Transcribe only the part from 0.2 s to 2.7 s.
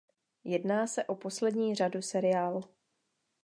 Jedná se o poslední řadu seriálu.